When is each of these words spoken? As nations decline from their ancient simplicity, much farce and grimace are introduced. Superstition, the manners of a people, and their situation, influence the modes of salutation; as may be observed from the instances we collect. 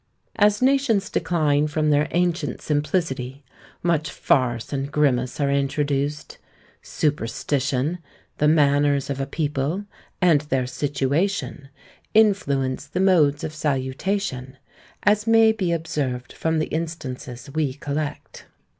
As 0.35 0.63
nations 0.63 1.11
decline 1.11 1.67
from 1.67 1.91
their 1.91 2.07
ancient 2.09 2.59
simplicity, 2.59 3.43
much 3.83 4.09
farce 4.09 4.73
and 4.73 4.91
grimace 4.91 5.39
are 5.39 5.51
introduced. 5.51 6.39
Superstition, 6.81 7.99
the 8.39 8.47
manners 8.47 9.11
of 9.11 9.19
a 9.21 9.27
people, 9.27 9.85
and 10.19 10.41
their 10.41 10.65
situation, 10.65 11.69
influence 12.15 12.87
the 12.87 12.99
modes 12.99 13.43
of 13.43 13.53
salutation; 13.53 14.57
as 15.03 15.27
may 15.27 15.51
be 15.51 15.71
observed 15.71 16.33
from 16.33 16.57
the 16.57 16.65
instances 16.69 17.51
we 17.53 17.75
collect. 17.75 18.45